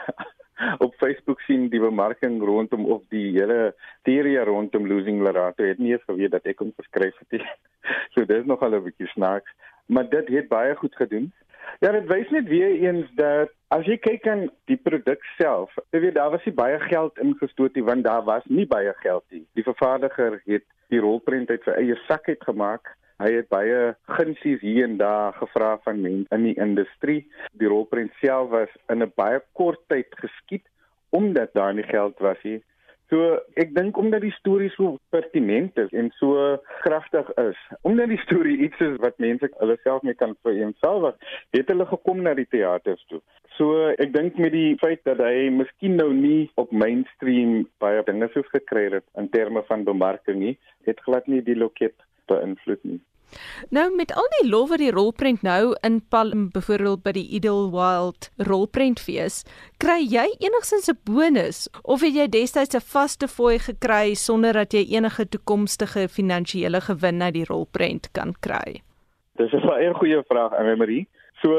[0.78, 5.92] op Facebook sien die bemarking rondom of die hele teorie rondom losing Lerato het nie
[5.92, 7.46] eens geweet dat ek hom geskryf het nie.
[8.14, 9.52] So dis nog al 'n bietjie snaaks,
[9.86, 11.34] maar dit het baie goed gedoen.
[11.80, 16.00] Ja, dit wys net weer eens dat as jy kyk aan die produk self, jy
[16.00, 19.46] weet daar was nie baie geld ingestoot nie want daar was nie baie geld nie.
[19.54, 22.94] Die vervaardiger het die rolprent uit sy eie sak uit gemaak.
[23.22, 27.22] Hy het baie gunsies hier en daar gevra van mense in die industrie.
[27.62, 30.66] Die rolprent self was in 'n baie kort tyd geskied
[31.10, 32.62] omdat daar nie geld was nie.
[33.10, 38.22] So ek dink omdat die storie so pertinent is en so kragtig is, omdat die
[38.24, 41.16] storie iets is wat mense hulle self mee kan vereenselwig,
[41.54, 43.22] het hulle gekom na die teaters toe.
[43.58, 48.32] So ek dink met die feit dat hy miskien nou nie op mainstream baie dinge
[48.34, 50.58] soos gekry het in terme van bemarking nie,
[50.90, 51.94] het glad nie die loket
[52.28, 53.02] beïnvloed nie.
[53.70, 58.30] Nou met al die lof wat die rolprent nou in Palm byvoorbeeld by die Idlewild
[58.50, 59.42] rolprentfees,
[59.82, 64.74] kry jy enigsins 'n bonus of het jy destyds 'n vaste fooi gekry sonder dat
[64.74, 68.82] jy enige toekomstige finansiële gewin uit die rolprent kan kry?
[69.38, 71.08] Dis 'n baie goeie vraag, Anne-Marie.
[71.42, 71.50] So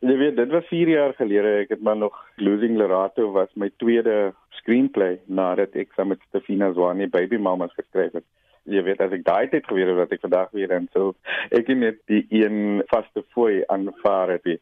[0.00, 1.60] jy weet, dit was 4 jaar gelede.
[1.62, 6.72] Ek het maar nog Losing Lerato was my tweede screenplay nadat ek saam met Stefina
[6.72, 8.24] Zwane Baby Mamas geskryf het
[8.64, 11.14] jy weet as ek daai tyd geweet het dat ek vandag weer in so
[11.50, 14.60] ek het net die een vaste fooi aanvaar het.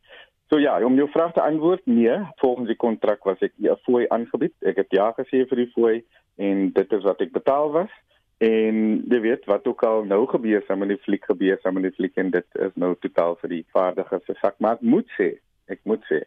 [0.48, 4.06] So ja, om jou vraag te antwoord, nee, volgens die kontrak was ek 'n fooi
[4.08, 4.54] aangebied.
[4.62, 6.04] Ek het ja gesê vir die fooi
[6.36, 7.90] en dit is wat ek betaal was.
[8.38, 11.82] En jy weet wat ook al nou gebeur saam met die fliek gebeur saam met
[11.82, 15.08] die fliek en dit is nou totaal vir die vaardiges se sak, maar ek moet
[15.18, 16.22] sê, ek moet sê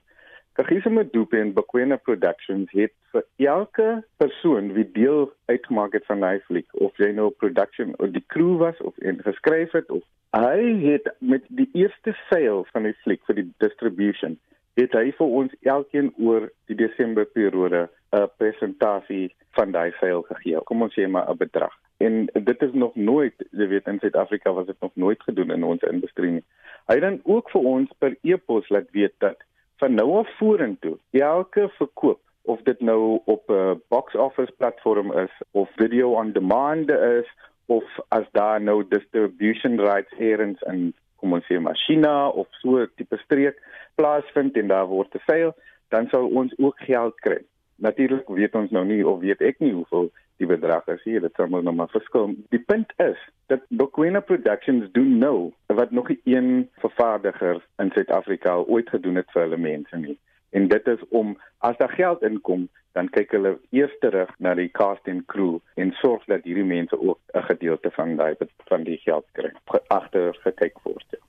[0.53, 6.41] Kagiso Modupe en Bakwena Productions het vir elke persoon wie deel uitgemaak het van daai
[6.47, 10.03] fliek of jy nou production of die crew was of en geskryf het of
[10.35, 14.35] hy het met die eerste seil van die fliek vir die distribution
[14.79, 20.59] het hy vir ons elkeen oor die Desember periode 'n presentasie van daai seil gegee.
[20.65, 21.73] Kom ons sê maar 'n bedrag.
[21.97, 25.63] En dit is nog nooit, jy weet in Suid-Afrika was dit nog nooit gedoen in
[25.63, 26.43] ons industrie nie.
[26.87, 29.37] Hy het dan ook vir ons per e-pos laat weet dat
[29.81, 32.19] van nou af vorentoe elke verkoop
[32.53, 37.27] of dit nou op 'n box office platform is of video on demand is
[37.65, 42.89] of as daar nou distribution rights errands in kom ons sê Machina of so 'n
[42.95, 43.57] tipe streek
[43.95, 45.53] plaasvind en daar word te sale
[45.89, 47.41] dan sou ons ook geld kry.
[47.75, 50.11] Natuurlik weet ons nou nie of weet ek nie hoeveel
[50.41, 52.33] die bedrag is hier, dit sal nog maar verskil.
[52.53, 53.19] Die punt is
[53.51, 59.45] dat Bokwena Productions doen nou wat nog een vervaardiger in Suid-Afrika ooit gedoen het vir
[59.45, 60.17] hulle mense nie.
[60.51, 62.67] En dit is om as daar geld inkom,
[62.97, 66.97] dan kyk hulle eers terug na die cast en crew en sorg dat hierdie mense
[66.99, 68.35] ook 'n gedeelte van daai
[68.67, 69.51] van die geld kry.
[69.87, 71.19] Agter gekyk word.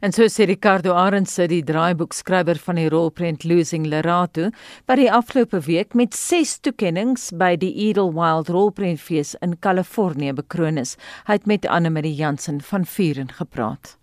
[0.00, 4.50] En so sê Ricardo Arends, die draaiboekskrywer van die rolprent Losing Lerato,
[4.86, 10.96] wat die afgelope week met 6 toekenninge by die Idlewild rolprentfees in Kalifornië bekroon is.
[11.26, 13.96] Hy het met Anne Marie Jansen van Vuren gepraat.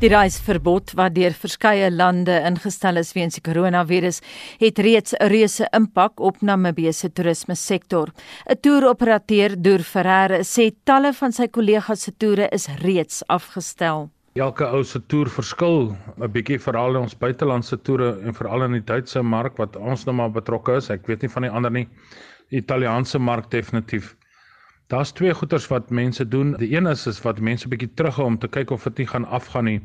[0.00, 4.22] Die reisverbod wat deur verskeie lande ingestel is weens die koronavirus
[4.62, 8.08] het reeds 'n reuse impak op Namibië se toerisme sektor.
[8.48, 14.08] 'n Toeroperateur, Deur Ferreira, sê talle van sy kollegas se toere is reeds afgestel.
[14.34, 18.84] Elke ou se toer verskil 'n bietjie veral ons buitelandse toere en veral in die
[18.92, 20.88] Duitse mark wat ons nou maar betrokke is.
[20.90, 21.88] Ek weet nie van die ander nie.
[22.50, 24.16] Die Italiaanse mark definitief.
[24.90, 26.56] Daar's twee goeters wat mense doen.
[26.58, 29.24] Die een is is wat mense bietjie terughou om te kyk of dit nie gaan
[29.24, 29.80] afgaan nie.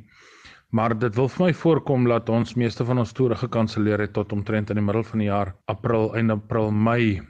[0.73, 4.33] Maar dit wil vir my voorkom dat ons meeste van ons toere gekanselleer het tot
[4.33, 7.21] omtrent in die middel van die jaar, April, einde April, Mei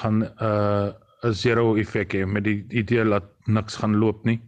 [0.00, 0.90] gaan 'n uh,
[1.22, 4.40] 'n zero effek hê met die idee dat niks gaan loop nie.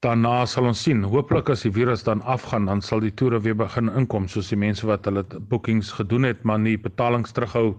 [0.00, 1.02] Daarna sal ons sien.
[1.04, 4.58] Hooplik as die virus dan afgaan, dan sal die toere weer begin inkom soos die
[4.58, 7.76] mense wat hulle boekings gedoen het, maar nie betalings terughou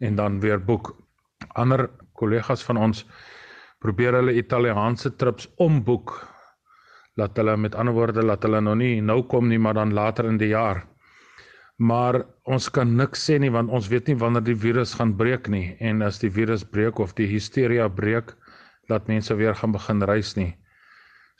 [0.00, 0.96] en dan weer boek.
[1.54, 1.90] Ander
[2.20, 3.04] kollegas van ons
[3.80, 6.12] probeer hulle Italiaanse trips omboek
[7.20, 10.28] laat hulle met ander woorde laat hulle nog nie nou kom nie maar dan later
[10.28, 10.84] in die jaar.
[11.80, 15.48] Maar ons kan niks sê nie want ons weet nie wanneer die virus gaan breek
[15.48, 18.34] nie en as die virus breek of die hysteria breek
[18.92, 20.52] dat mense weer gaan begin reis nie.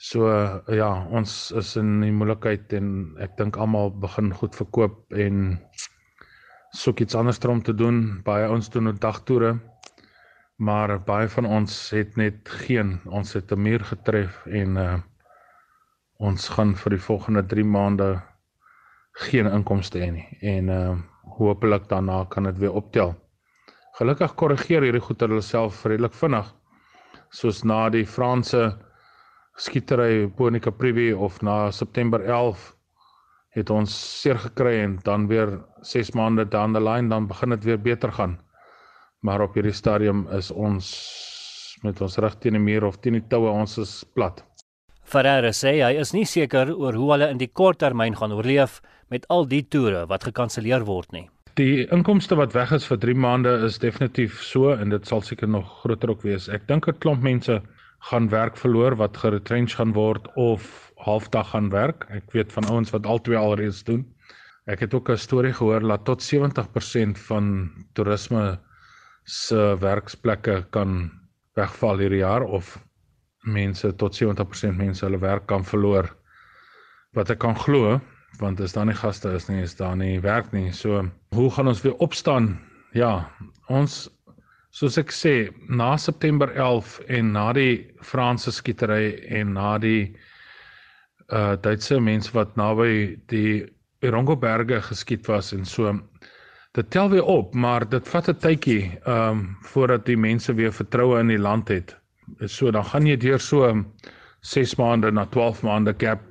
[0.01, 0.25] So
[0.73, 2.87] ja, ons is in die moeilikheid en
[3.21, 5.59] ek dink almal begin goed verkoop en
[6.73, 8.23] soek iets anders om te doen.
[8.25, 9.59] Baie ons doen 'n dagtoere
[10.61, 14.97] maar baie van ons het net geen ons het 'n muur getref en uh
[16.21, 18.09] ons gaan vir die volgende 3 maande
[19.11, 20.97] geen inkomste hê nie en uh
[21.37, 23.15] hopelik daarna kan dit weer optel.
[23.97, 26.53] Gelukkig korrigeer hierdie goeie hulle self redelik vinnig
[27.29, 28.77] soos na die Franse
[29.55, 32.75] skietery Bonica Privé of na September 11
[33.49, 37.63] het ons seer gekry en dan weer 6 maande down the line dan begin dit
[37.63, 38.37] weer beter gaan
[39.21, 40.87] maar op hierdie stadium is ons
[41.85, 44.43] met ons rug teen die muur of teen die toue ons is plat.
[45.11, 48.79] Ferreira sê hy is nie seker oor hoe hulle in die kort termyn gaan oorleef
[49.13, 51.27] met al die toere wat gekanselleer word nie.
[51.59, 55.49] Die inkomste wat weg is vir 3 maande is definitief so en dit sal seker
[55.51, 56.47] nog groter ook wees.
[56.47, 57.61] Ek dink 'n klomp mense
[58.09, 62.07] gaan werk verloor wat geretrench gaan word of halfdag gaan werk.
[62.09, 64.05] Ek weet van ouens wat albei alreeds doen.
[64.65, 68.59] Ek het ook 'n storie gehoor dat tot 70% van toerisme
[69.23, 71.11] se werksplekke kan
[71.59, 72.77] wegval hierdie jaar of
[73.43, 76.09] mense tot 70% mense hulle werk kan verloor.
[77.17, 77.99] Wat ek kan glo,
[78.39, 80.71] want as daar nie gaste is nie, is daar nie werk nie.
[80.71, 81.03] So,
[81.35, 82.53] hoe gaan ons weer opstaan?
[82.95, 83.27] Ja,
[83.67, 84.05] ons
[84.71, 90.13] soos ek sê, na September 11 en na die Franse skietery en na die
[91.31, 93.63] uh Duitse mense wat naby die
[94.03, 95.93] Irongo berge geskiet was en so
[96.77, 100.73] dit tel weer op, maar dit vat 'n tydjie ehm um, voordat die mense weer
[100.73, 101.95] vertroue in die land het.
[102.45, 103.83] So dan gaan jy deur so
[104.41, 106.21] 6 maande na 12 maande gap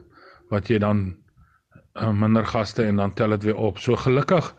[0.51, 1.17] wat jy dan
[2.01, 3.79] uh, minder gaste en dan tel dit weer op.
[3.79, 4.55] So gelukkig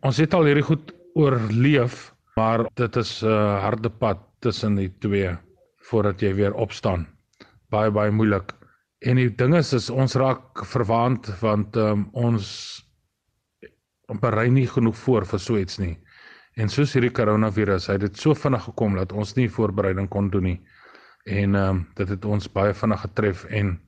[0.00, 4.92] ons het al hierdie goed oorleef, maar dit is 'n uh, harde pad tussen die
[4.98, 5.36] twee
[5.90, 7.06] voordat jy weer opstaan.
[7.70, 8.52] Baie baie moeilik.
[8.98, 12.85] En die ding is, is ons raak verwaand want um, ons
[14.06, 15.96] berei nie genoeg voor vir so iets nie.
[16.56, 20.30] En soos hierdie koronavirus, hy het dit so vinnig gekom dat ons nie voorbereiding kon
[20.30, 20.60] doen nie.
[21.26, 23.80] En ehm um, dit het ons baie vinnig getref en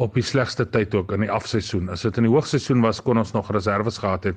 [0.00, 1.90] op die slegste tyd ook in die afseisoen.
[1.92, 4.36] As dit in die hoogseisoen was, kon ons nog reserves gehad het.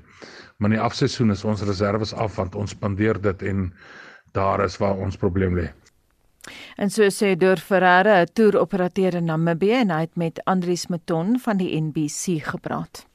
[0.57, 3.71] Maar in die afseisoen is ons reserves af want ons spandeer dit en
[4.35, 5.71] daar is waar ons probleem lê.
[6.77, 11.57] En so sê Deur Ferreira, toeroperateur in Namibië en hy het met Andrius Meton van
[11.57, 13.05] die NBC gepraat.